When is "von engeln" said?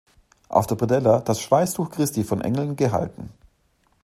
2.23-2.75